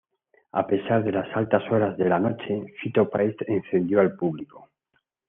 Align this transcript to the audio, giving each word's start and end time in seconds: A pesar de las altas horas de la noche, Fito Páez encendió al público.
A 0.53 0.65
pesar 0.65 1.03
de 1.03 1.11
las 1.11 1.27
altas 1.37 1.61
horas 1.71 1.95
de 1.95 2.09
la 2.09 2.17
noche, 2.19 2.59
Fito 2.81 3.07
Páez 3.07 3.35
encendió 3.47 4.01
al 4.01 4.15
público. 4.15 4.67